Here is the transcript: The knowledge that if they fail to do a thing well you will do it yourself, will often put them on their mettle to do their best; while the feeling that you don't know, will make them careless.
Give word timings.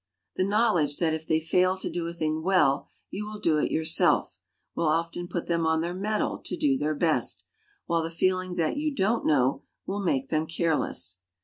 The 0.35 0.43
knowledge 0.43 0.97
that 0.97 1.13
if 1.13 1.27
they 1.27 1.39
fail 1.39 1.77
to 1.77 1.87
do 1.87 2.07
a 2.07 2.13
thing 2.15 2.41
well 2.41 2.87
you 3.11 3.27
will 3.27 3.39
do 3.39 3.59
it 3.59 3.69
yourself, 3.69 4.39
will 4.73 4.87
often 4.87 5.27
put 5.27 5.45
them 5.47 5.67
on 5.67 5.81
their 5.81 5.93
mettle 5.93 6.39
to 6.43 6.57
do 6.57 6.75
their 6.75 6.95
best; 6.95 7.45
while 7.85 8.01
the 8.01 8.09
feeling 8.09 8.55
that 8.55 8.77
you 8.77 8.95
don't 8.95 9.27
know, 9.27 9.61
will 9.85 10.01
make 10.01 10.29
them 10.29 10.47
careless. 10.47 11.19